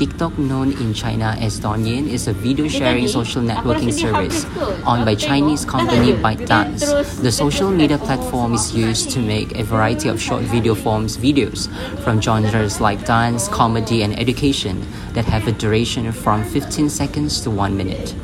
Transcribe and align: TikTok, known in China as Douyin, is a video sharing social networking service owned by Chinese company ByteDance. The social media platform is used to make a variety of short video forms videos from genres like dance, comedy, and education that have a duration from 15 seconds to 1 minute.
TikTok, 0.00 0.38
known 0.38 0.72
in 0.80 0.94
China 0.94 1.36
as 1.38 1.60
Douyin, 1.60 2.08
is 2.08 2.26
a 2.26 2.32
video 2.32 2.66
sharing 2.68 3.06
social 3.06 3.42
networking 3.42 3.92
service 3.92 4.46
owned 4.86 5.04
by 5.04 5.14
Chinese 5.14 5.66
company 5.66 6.14
ByteDance. 6.14 7.20
The 7.20 7.30
social 7.30 7.70
media 7.70 7.98
platform 7.98 8.54
is 8.54 8.74
used 8.74 9.10
to 9.10 9.18
make 9.20 9.58
a 9.58 9.62
variety 9.62 10.08
of 10.08 10.18
short 10.18 10.40
video 10.44 10.74
forms 10.74 11.18
videos 11.18 11.68
from 12.02 12.18
genres 12.22 12.80
like 12.80 13.04
dance, 13.04 13.46
comedy, 13.48 14.02
and 14.02 14.18
education 14.18 14.80
that 15.12 15.26
have 15.26 15.46
a 15.46 15.52
duration 15.52 16.10
from 16.12 16.44
15 16.44 16.88
seconds 16.88 17.42
to 17.42 17.50
1 17.50 17.76
minute. 17.76 18.14